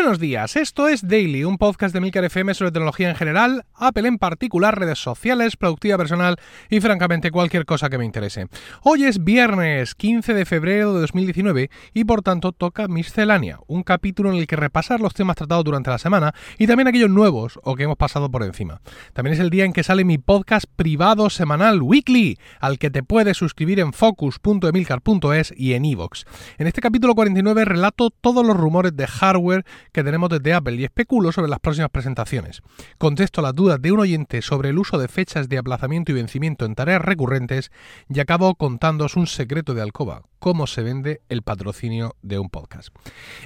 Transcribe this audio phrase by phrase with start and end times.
[0.00, 4.06] Buenos días, esto es Daily, un podcast de Milcar FM sobre tecnología en general, Apple
[4.06, 6.36] en particular, redes sociales, productividad personal
[6.70, 8.46] y francamente cualquier cosa que me interese.
[8.84, 14.30] Hoy es viernes 15 de febrero de 2019 y por tanto toca Miscelánea, un capítulo
[14.30, 17.74] en el que repasar los temas tratados durante la semana y también aquellos nuevos o
[17.74, 18.80] que hemos pasado por encima.
[19.14, 23.02] También es el día en que sale mi podcast privado semanal Weekly, al que te
[23.02, 26.22] puedes suscribir en focus.emilcar.es y en iVoox.
[26.56, 29.64] En este capítulo 49 relato todos los rumores de hardware
[29.98, 32.62] que tenemos desde Apple y especulo sobre las próximas presentaciones.
[32.98, 36.66] Contesto las dudas de un oyente sobre el uso de fechas de aplazamiento y vencimiento
[36.66, 37.72] en tareas recurrentes
[38.08, 42.88] y acabo contándoos un secreto de alcoba, cómo se vende el patrocinio de un podcast.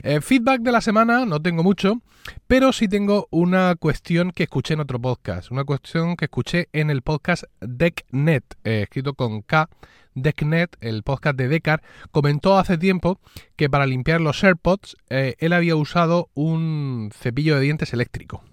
[0.03, 2.03] Eh, feedback de la semana, no tengo mucho,
[2.47, 6.91] pero sí tengo una cuestión que escuché en otro podcast, una cuestión que escuché en
[6.91, 9.69] el podcast DeckNet, eh, escrito con K
[10.15, 13.19] DeckNet, el podcast de Decar, comentó hace tiempo
[13.57, 18.45] que para limpiar los AirPods eh, él había usado un cepillo de dientes eléctrico.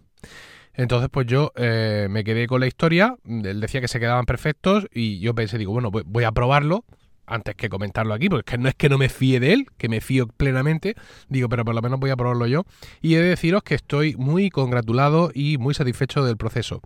[0.74, 3.18] Entonces, pues yo me quedé con la historia.
[3.26, 6.86] Él decía que se quedaban perfectos y yo pensé, digo, bueno, voy a probarlo
[7.30, 10.02] antes que comentarlo aquí, porque no es que no me fíe de él, que me
[10.02, 10.95] fío plenamente,
[11.27, 12.66] digo, pero por lo menos voy a probarlo yo.
[13.02, 16.81] Y he de deciros que estoy muy congratulado y muy satisfecho del proceso.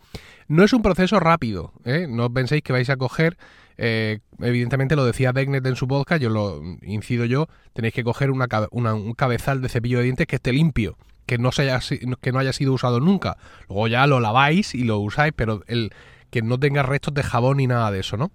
[0.48, 2.06] No es un proceso rápido, ¿eh?
[2.10, 3.38] no penséis que vais a coger
[3.78, 8.32] eh, evidentemente lo decía Degnet en su podcast, yo lo incido yo, tenéis que coger
[8.32, 11.80] una, un cabezal de cepillo de dientes que esté limpio, que no, se haya,
[12.22, 13.38] que no haya sido usado nunca.
[13.68, 15.92] Luego ya lo laváis y lo usáis, pero el
[16.30, 18.32] que no tenga restos de jabón ni nada de eso, ¿no?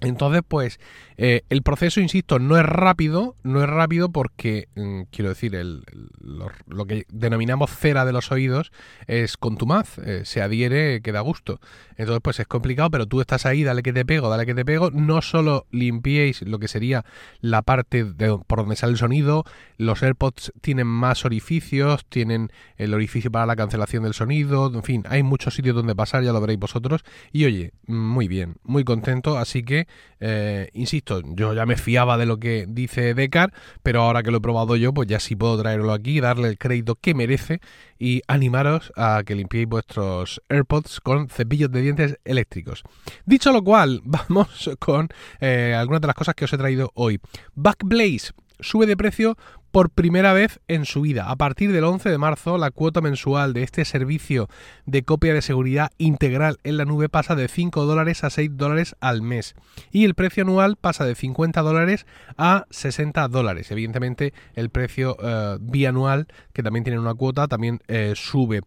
[0.00, 0.78] Entonces, pues,
[1.16, 5.82] eh, el proceso, insisto, no es rápido, no es rápido porque, mm, quiero decir, el,
[6.20, 8.70] lo, que denominamos cera de los oídos
[9.08, 11.60] es contumaz, eh, se adhiere, queda gusto.
[11.96, 14.64] Entonces, pues es complicado, pero tú estás ahí, dale que te pego, dale que te
[14.64, 14.92] pego.
[14.92, 17.04] No solo limpiéis lo que sería
[17.40, 19.44] la parte de, por donde sale el sonido,
[19.78, 25.04] los AirPods tienen más orificios, tienen el orificio para la cancelación del sonido, en fin,
[25.08, 27.02] hay muchos sitios donde pasar, ya lo veréis vosotros.
[27.32, 29.87] Y oye, muy bien, muy contento, así que,
[30.20, 34.38] eh, insisto, yo ya me fiaba de lo que dice Decar, pero ahora que lo
[34.38, 37.60] he probado yo, pues ya sí puedo traerlo aquí, darle el crédito que merece
[37.98, 42.82] y animaros a que limpiéis vuestros AirPods con cepillos de dientes eléctricos.
[43.24, 45.08] Dicho lo cual, vamos con
[45.40, 47.20] eh, algunas de las cosas que os he traído hoy.
[47.54, 49.36] Backblaze sube de precio
[49.78, 51.30] por primera vez en su vida.
[51.30, 54.48] A partir del 11 de marzo, la cuota mensual de este servicio
[54.86, 58.96] de copia de seguridad integral en la nube pasa de 5 dólares a 6 dólares
[58.98, 59.54] al mes.
[59.92, 62.06] Y el precio anual pasa de 50 dólares
[62.36, 63.70] a 60 dólares.
[63.70, 68.62] Evidentemente, el precio eh, bianual, que también tiene una cuota, también eh, sube.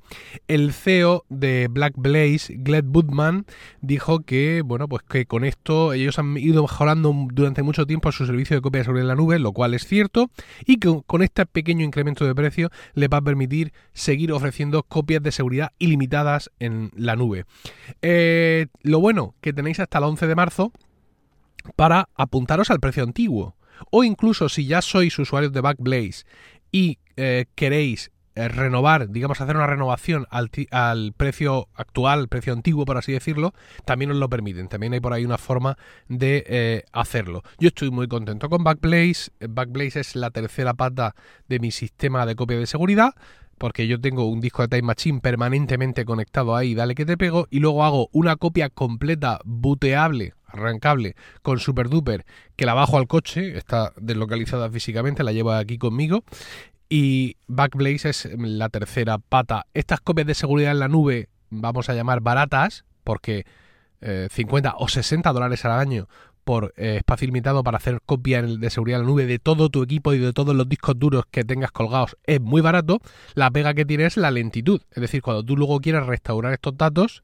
[0.48, 3.46] El CEO de Black Blaze, Gleb Budman,
[3.82, 8.26] dijo que, bueno, pues que con esto ellos han ido mejorando durante mucho tiempo su
[8.26, 10.32] servicio de copia de seguridad en la nube, lo cual es cierto,
[10.66, 15.22] y que con este pequeño incremento de precio le va a permitir seguir ofreciendo copias
[15.24, 17.46] de seguridad ilimitadas en la nube.
[18.02, 20.72] Eh, lo bueno que tenéis hasta el 11 de marzo
[21.76, 23.56] para apuntaros al precio antiguo.
[23.90, 26.24] O incluso si ya sois usuarios de Backblaze
[26.72, 32.98] y eh, queréis renovar, digamos, hacer una renovación al, al, precio actual, precio antiguo, por
[32.98, 33.54] así decirlo,
[33.86, 34.68] también os lo permiten.
[34.68, 35.78] También hay por ahí una forma
[36.08, 37.44] de eh, hacerlo.
[37.60, 39.32] Yo estoy muy contento con Backblaze.
[39.50, 41.16] Backblaze es la tercera pata
[41.48, 43.14] de mi sistema de copia de seguridad
[43.62, 47.48] porque yo tengo un disco de Time Machine permanentemente conectado ahí, dale que te pego,
[47.52, 52.26] y luego hago una copia completa, booteable, arrancable, con Super Duper,
[52.56, 56.24] que la bajo al coche, está deslocalizada físicamente, la llevo aquí conmigo,
[56.92, 59.66] y Backblaze es la tercera pata.
[59.74, 63.46] Estas copias de seguridad en la nube, vamos a llamar baratas, porque
[64.02, 66.10] 50 eh, o 60 dólares al año
[66.44, 69.84] por eh, espacio limitado para hacer copia de seguridad en la nube de todo tu
[69.84, 73.00] equipo y de todos los discos duros que tengas colgados es muy barato.
[73.36, 74.82] La pega que tiene es la lentitud.
[74.92, 77.24] Es decir, cuando tú luego quieres restaurar estos datos,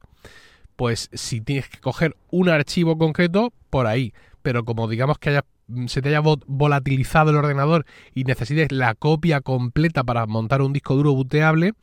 [0.76, 4.14] pues si tienes que coger un archivo concreto, por ahí.
[4.40, 7.84] Pero como digamos que haya Mm, se te haya volatilizado el ordenador
[8.14, 11.74] y necesites la copia completa para montar un disco duro booteable,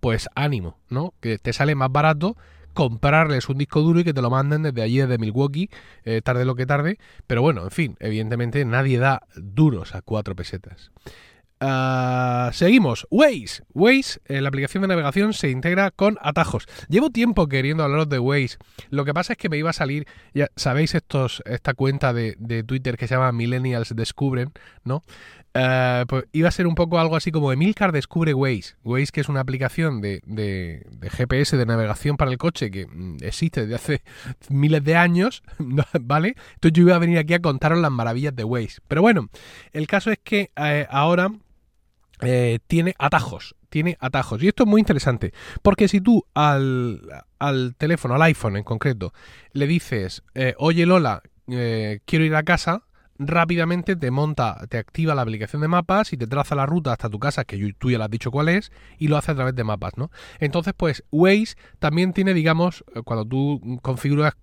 [0.00, 1.14] pues ánimo, ¿no?
[1.20, 2.36] Que te sale más barato
[2.78, 5.68] comprarles un disco duro y que te lo manden desde allí, desde Milwaukee,
[6.04, 6.98] eh, tarde lo que tarde.
[7.26, 10.92] Pero bueno, en fin, evidentemente nadie da duros a cuatro pesetas.
[11.60, 13.06] Ah, seguimos.
[13.10, 13.64] Waze.
[13.74, 16.66] Waze, eh, la aplicación de navegación, se integra con atajos.
[16.88, 18.58] Llevo tiempo queriendo hablaros de Waze.
[18.90, 22.36] Lo que pasa es que me iba a salir, ya sabéis, estos, esta cuenta de,
[22.66, 24.52] Twitter que se llama Millennials Descubren,
[24.84, 25.02] ¿no?
[25.54, 28.76] Ah, pues iba a ser un poco algo así como Emilcar descubre Waze.
[28.84, 33.16] Waze, que es una aplicación de, de, GPS de navegación para el coche que mm,
[33.22, 34.02] existe desde hace
[34.48, 35.42] miles de años,
[36.00, 36.36] ¿vale?
[36.54, 38.80] Entonces yo iba a venir aquí a contaros las maravillas de Waze.
[38.86, 39.28] Pero bueno,
[39.72, 41.30] el caso es que eh, ahora
[42.20, 43.54] eh, tiene atajos.
[43.68, 44.42] Tiene atajos.
[44.42, 45.32] Y esto es muy interesante.
[45.62, 47.02] Porque si tú al,
[47.38, 49.12] al teléfono, al iPhone en concreto,
[49.52, 52.84] le dices, eh, oye Lola, eh, quiero ir a casa,
[53.18, 57.10] rápidamente te monta, te activa la aplicación de mapas y te traza la ruta hasta
[57.10, 59.54] tu casa, que tú ya le has dicho cuál es, y lo hace a través
[59.54, 60.10] de mapas, ¿no?
[60.38, 64.34] Entonces, pues Waze también tiene, digamos, cuando tú configuras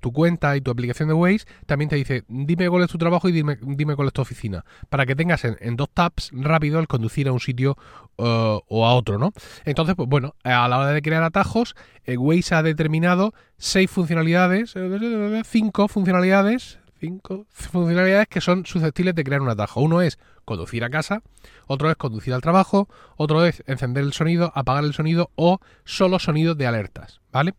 [0.00, 3.28] tu cuenta y tu aplicación de Waze, también te dice, dime cuál es tu trabajo
[3.28, 6.88] y dime, dime cuál es tu oficina, para que tengas en, dos taps rápido el
[6.88, 7.76] conducir a un sitio
[8.18, 9.32] uh, o a otro, ¿no?
[9.64, 11.74] Entonces, pues bueno, a la hora de crear atajos,
[12.04, 19.24] eh, Waze ha determinado seis funcionalidades, eh, cinco funcionalidades, cinco funcionalidades que son susceptibles de
[19.24, 19.80] crear un atajo.
[19.80, 21.22] Uno es conducir a casa,
[21.66, 26.18] otro es conducir al trabajo, otro es encender el sonido, apagar el sonido o solo
[26.18, 27.54] sonidos de alertas, ¿vale?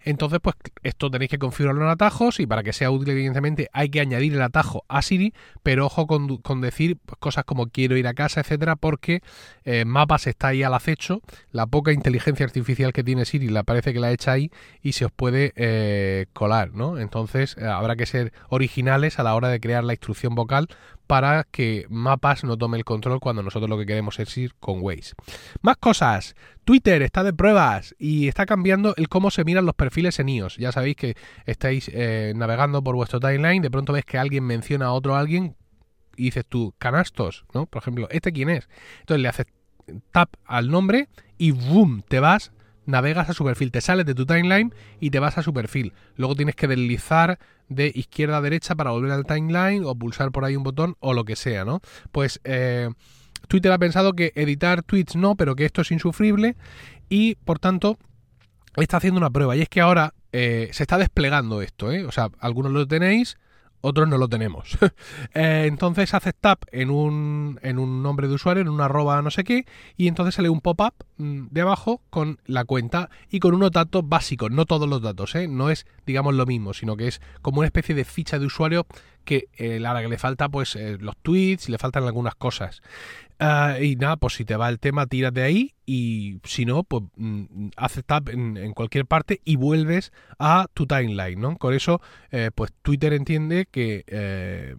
[0.00, 3.88] Entonces, pues esto tenéis que configurarlo en atajos y para que sea útil, evidentemente, hay
[3.88, 5.32] que añadir el atajo a Siri,
[5.62, 9.22] pero ojo con, decir pues, cosas como quiero ir a casa, etcétera, porque
[9.64, 13.92] eh, Mapas está ahí al acecho, la poca inteligencia artificial que tiene Siri la parece
[13.92, 14.50] que la echa ahí
[14.82, 16.98] y se os puede eh, colar, ¿no?
[16.98, 20.68] Entonces, eh, habrá que ser originales a la hora de crear la instrucción vocal
[21.06, 24.80] para que Mapas no tome el control cuando nosotros lo que queremos es ir con
[24.80, 25.14] Waze.
[25.62, 26.34] Más cosas.
[26.64, 30.56] Twitter está de pruebas y está cambiando el cómo se miran los perfiles en iOS.
[30.56, 34.86] Ya sabéis que estáis eh, navegando por vuestro timeline, de pronto ves que alguien menciona
[34.86, 35.56] a otro alguien
[36.16, 37.66] y dices tú, canastos, ¿no?
[37.66, 38.68] Por ejemplo, ¿este quién es?
[39.00, 39.46] Entonces le haces
[40.12, 42.52] tap al nombre y boom, te vas
[42.86, 45.92] navegas a su perfil, te sales de tu timeline y te vas a su perfil.
[46.16, 50.44] Luego tienes que deslizar de izquierda a derecha para volver al timeline o pulsar por
[50.44, 51.80] ahí un botón o lo que sea, ¿no?
[52.12, 52.90] Pues eh,
[53.48, 56.56] Twitter ha pensado que editar tweets no, pero que esto es insufrible
[57.08, 57.98] y por tanto
[58.76, 62.04] está haciendo una prueba y es que ahora eh, se está desplegando esto, ¿eh?
[62.04, 63.36] O sea, algunos lo tenéis,
[63.84, 64.78] otros no lo tenemos.
[65.34, 69.30] Eh, entonces haces tap en un, en un nombre de usuario, en un arroba no
[69.30, 69.66] sé qué,
[69.96, 74.08] y entonces sale un pop-up mm, de abajo con la cuenta y con unos datos
[74.08, 75.48] básicos, no todos los datos, ¿eh?
[75.48, 78.86] no es, digamos, lo mismo, sino que es como una especie de ficha de usuario
[79.24, 82.82] que eh, a la que le falta pues eh, los tweets le faltan algunas cosas.
[83.38, 87.02] Ah, y nada, pues si te va el tema, tírate ahí y si no, pues
[87.16, 91.56] mm, haces tap en, cualquier parte y vuelves a tu timeline, ¿no?
[91.56, 92.00] Con eso,
[92.30, 94.76] eh, pues Twitter entiende que que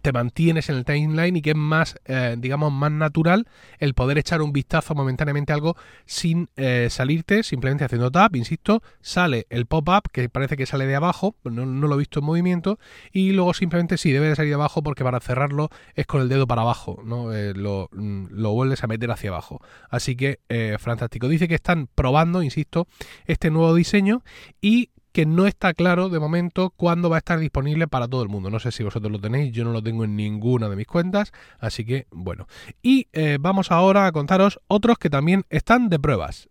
[0.00, 3.46] te mantienes en el timeline y que es más, eh, digamos, más natural
[3.78, 5.76] el poder echar un vistazo momentáneamente a algo
[6.06, 10.96] sin eh, salirte, simplemente haciendo tap, insisto, sale el pop-up que parece que sale de
[10.96, 12.78] abajo, no, lo he visto en movimiento,
[13.12, 16.28] y luego simplemente sí, debe de salir de abajo porque para cerrarlo es con el
[16.28, 17.32] dedo para abajo, ¿no?
[17.32, 19.60] Eh, lo, mm, lo, vuelves a meter hacia abajo.
[19.88, 20.40] Así que,
[20.78, 21.28] fantástico.
[21.28, 22.86] Dice que están probando, insisto,
[23.26, 24.22] este nuevo diseño
[24.60, 28.28] y que no está claro de momento cuándo va a estar disponible para todo el
[28.28, 28.50] mundo.
[28.50, 31.32] No sé si vosotros lo tenéis, yo no lo tengo en ninguna de mis cuentas,
[31.58, 32.46] así que bueno.
[32.82, 36.48] Y eh, vamos ahora a contaros otros que también están de pruebas.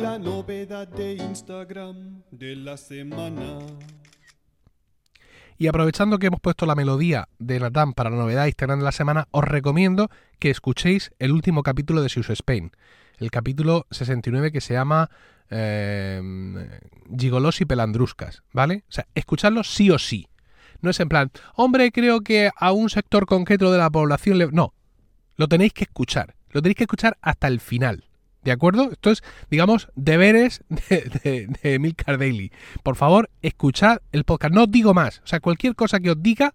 [0.00, 3.58] la novedad de Instagram de la semana.
[5.56, 8.92] Y aprovechando que hemos puesto la melodía de Natán para la novedad Instagram de la
[8.92, 12.72] semana, os recomiendo que escuchéis el último capítulo de Sius Spain,
[13.18, 15.10] el capítulo 69 que se llama
[15.50, 16.20] eh,
[17.16, 18.84] Gigolos y Pelandruscas, ¿vale?
[18.88, 20.26] O sea, escuchadlo sí o sí.
[20.80, 24.48] No es en plan, hombre, creo que a un sector concreto de la población le...
[24.48, 24.74] No,
[25.36, 26.34] lo tenéis que escuchar.
[26.50, 28.04] Lo tenéis que escuchar hasta el final.
[28.44, 28.90] ¿De acuerdo?
[28.92, 32.52] Esto es, digamos, deberes de, de, Milcar Daily.
[32.82, 34.54] Por favor, escuchad el podcast.
[34.54, 35.20] No os digo más.
[35.24, 36.54] O sea, cualquier cosa que os diga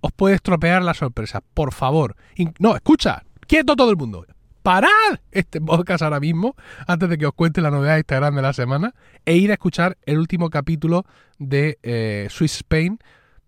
[0.00, 1.40] os puede estropear la sorpresa.
[1.54, 2.16] Por favor.
[2.58, 3.24] no, escucha.
[3.46, 4.26] Quieto todo el mundo.
[4.62, 6.54] Parad este podcast ahora mismo,
[6.86, 8.94] antes de que os cuente la novedad de Instagram de la semana,
[9.24, 11.04] e ir a escuchar el último capítulo
[11.38, 12.98] de eh, Swiss Spain,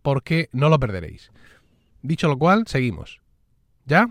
[0.03, 1.31] porque no lo perderéis.
[2.03, 3.21] Dicho lo cual, seguimos.
[3.87, 4.11] ¿Ya?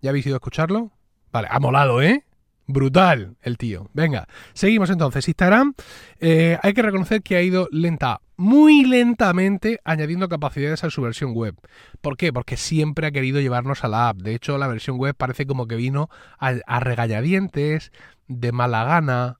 [0.00, 0.90] ¿Ya habéis ido a escucharlo?
[1.32, 2.24] Vale, ha molado, ¿eh?
[2.66, 3.90] Brutal el tío.
[3.92, 5.26] Venga, seguimos entonces.
[5.26, 5.74] Instagram,
[6.20, 11.34] eh, hay que reconocer que ha ido lenta, muy lentamente, añadiendo capacidades a su versión
[11.34, 11.56] web.
[12.00, 12.32] ¿Por qué?
[12.32, 14.18] Porque siempre ha querido llevarnos a la app.
[14.18, 17.92] De hecho, la versión web parece como que vino a, a regañadientes,
[18.28, 19.38] de mala gana,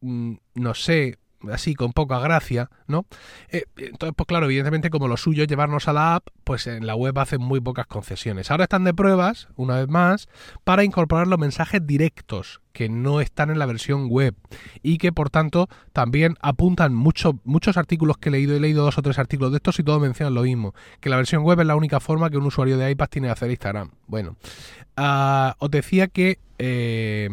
[0.00, 1.18] mm, no sé,
[1.52, 3.06] así con poca gracia, ¿no?
[3.48, 6.86] Eh, entonces, pues claro, evidentemente como lo suyo es llevarnos a la app, pues en
[6.86, 8.50] la web hacen muy pocas concesiones.
[8.50, 10.28] Ahora están de pruebas, una vez más,
[10.64, 14.34] para incorporar los mensajes directos que no están en la versión web
[14.82, 18.98] y que por tanto también apuntan mucho, muchos artículos que he leído, he leído dos
[18.98, 21.66] o tres artículos de estos y todos mencionan lo mismo, que la versión web es
[21.66, 23.90] la única forma que un usuario de iPad tiene de hacer Instagram.
[24.06, 24.36] Bueno,
[24.98, 26.38] uh, os decía que...
[26.58, 27.28] Eh,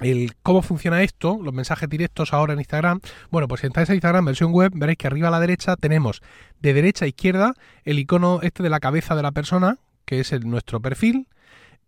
[0.00, 3.00] el cómo funciona esto, los mensajes directos ahora en Instagram.
[3.30, 6.22] Bueno, pues si entráis a Instagram versión web, veréis que arriba a la derecha tenemos
[6.60, 7.54] de derecha a izquierda
[7.84, 11.28] el icono este de la cabeza de la persona, que es el, nuestro perfil.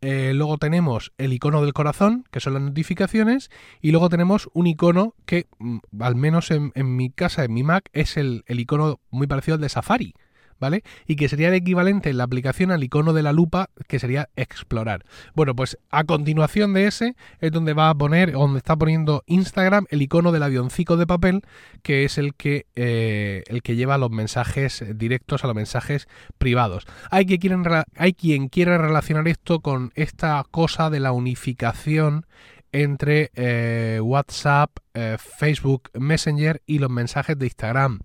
[0.01, 3.51] Eh, luego tenemos el icono del corazón, que son las notificaciones,
[3.81, 7.89] y luego tenemos un icono que, mm, al menos en, mi casa, en mi Mac,
[7.93, 10.15] es el, el icono muy parecido al de Safari,
[10.63, 10.85] ¿vale?
[11.09, 14.29] Y que sería el equivalente en la aplicación al icono de la lupa, que sería
[14.37, 15.05] explorar.
[15.35, 19.87] Bueno, pues a continuación de ese es donde va a poner, donde está poniendo Instagram
[19.91, 21.43] el icono del avioncico de papel,
[21.83, 26.07] que es el que, eh, el que lleva los mensajes directos a los mensajes
[26.39, 26.87] privados.
[27.11, 27.65] Hay, que quieren,
[27.97, 32.25] hay quien quiere relacionar esto con esta cosa de la unificación
[32.71, 37.99] entre eh, WhatsApp, eh, Facebook Messenger y los mensajes de Instagram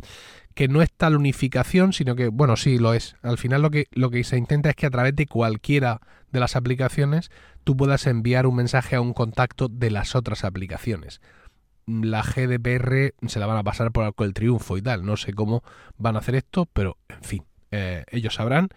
[0.58, 3.16] que no es tal unificación, sino que, bueno, sí lo es.
[3.22, 6.40] Al final lo que, lo que se intenta es que a través de cualquiera de
[6.40, 7.30] las aplicaciones
[7.64, 11.22] tú puedas enviar un mensaje a un contacto de las otras aplicaciones.
[11.86, 15.06] La GDPR se la van a pasar por el triunfo y tal.
[15.06, 15.62] No sé cómo
[16.00, 18.70] van a hacer esto, pero en fin, eh, ellos sabrán.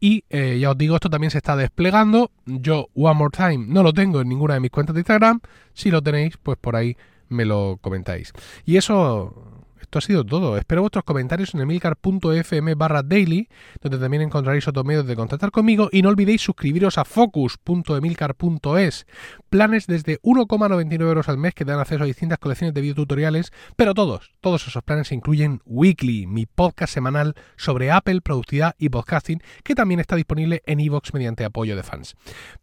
[0.00, 2.32] Y eh, ya os digo, esto también se está desplegando.
[2.46, 5.38] Yo, One More Time, no lo tengo en ninguna de mis cuentas de Instagram.
[5.72, 6.96] Si lo tenéis, pues por ahí
[7.28, 8.32] me lo comentáis.
[8.64, 9.51] Y eso
[9.82, 10.56] esto ha sido todo.
[10.56, 13.48] Espero vuestros comentarios en emilcar.fm barra daily,
[13.80, 15.88] donde también encontraréis otros medios de contactar conmigo.
[15.92, 19.06] Y no olvidéis suscribiros a focus.emilcar.es.
[19.50, 23.92] Planes desde 1,99 euros al mes que dan acceso a distintas colecciones de videotutoriales, pero
[23.92, 29.74] todos, todos esos planes incluyen Weekly, mi podcast semanal sobre Apple, productividad y podcasting, que
[29.74, 32.14] también está disponible en iVoox mediante apoyo de fans.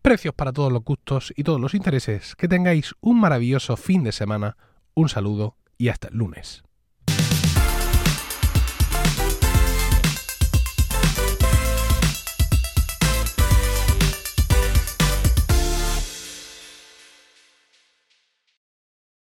[0.01, 2.35] Precios para todos los gustos y todos los intereses.
[2.35, 4.55] Que tengáis un maravilloso fin de semana.
[4.93, 6.63] Un saludo y hasta el lunes.